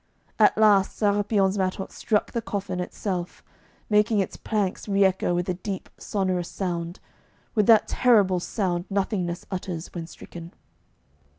At 0.39 0.57
last 0.57 0.99
Séra 0.99 1.23
pion's 1.27 1.59
mattock 1.59 1.91
struck 1.93 2.31
the 2.31 2.41
coffin 2.41 2.79
itself, 2.79 3.43
making 3.87 4.19
its 4.19 4.35
planks 4.35 4.87
re 4.87 5.05
echo 5.05 5.35
with 5.35 5.47
a 5.47 5.53
deep 5.53 5.89
sonorous 5.99 6.49
sound, 6.49 6.99
with 7.53 7.67
that 7.67 7.87
terrible 7.87 8.39
sound 8.39 8.85
nothingness 8.89 9.45
utters 9.51 9.93
when 9.93 10.07
stricken. 10.07 10.53